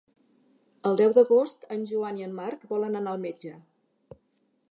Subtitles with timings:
[0.89, 3.55] El deu d'agost en Joan i en Marc volen anar al metge.